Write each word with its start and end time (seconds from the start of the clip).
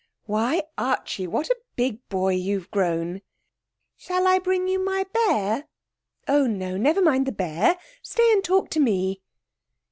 'Why, 0.25 0.63
Archie! 0.79 1.27
What 1.27 1.49
a 1.51 1.57
big 1.75 1.99
boy 2.09 2.33
you've 2.33 2.71
grown!' 2.71 3.21
'Shall 3.97 4.25
I 4.25 4.39
bring 4.39 4.67
you 4.67 4.83
my 4.83 5.05
bear?' 5.13 5.67
'Oh, 6.27 6.47
no; 6.47 6.75
never 6.75 7.03
mind 7.03 7.27
the 7.27 7.31
bear. 7.31 7.77
Stay 8.01 8.27
and 8.33 8.43
talk 8.43 8.71
to 8.71 8.79
me.' 8.79 9.21